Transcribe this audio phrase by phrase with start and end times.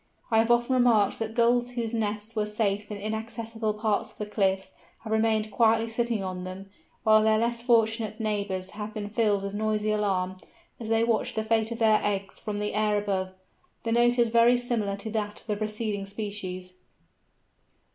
[0.31, 4.25] I have often remarked that Gulls whose nests were safe in inaccessible parts of the
[4.25, 6.71] cliffs have remained quietly sitting on them,
[7.03, 10.37] while their less fortunate neighbours have been filled with noisy alarm,
[10.79, 13.35] as they watched the fate of their eggs from the air above.
[13.83, 16.77] The note is very similar to that of the preceding species.